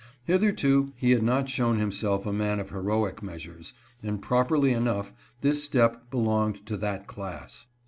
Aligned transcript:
Hitherto, 0.23 0.93
he 0.95 1.11
had 1.11 1.21
not 1.21 1.47
shown 1.47 1.77
himself 1.77 2.25
a 2.25 2.33
man 2.33 2.59
of 2.59 2.71
heroic 2.71 3.21
measures, 3.21 3.75
and, 4.01 4.19
properly 4.19 4.73
enough, 4.73 5.13
this 5.41 5.63
step 5.63 6.09
belonged 6.09 6.65
to 6.65 6.75
that 6.77 7.05
class. 7.05 7.67